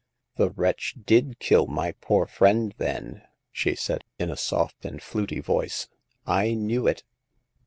[0.35, 5.41] The wretch did kill my poor friend, then, she said in a soft and fluty
[5.41, 5.89] voice.
[6.25, 7.03] I knew it